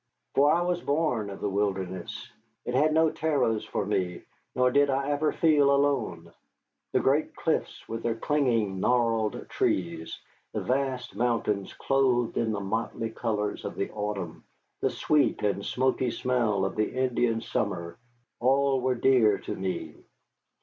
[0.33, 2.31] For I was born of the wilderness.
[2.65, 4.23] It had no terrors for me,
[4.55, 6.33] nor did I ever feel alone.
[6.91, 10.19] The great cliffs with their clinging, gnarled trees,
[10.53, 14.43] the vast mountains clothed in the motley colors of the autumn,
[14.81, 17.99] the sweet and smoky smell of the Indian summer,
[18.39, 19.95] all were dear to me.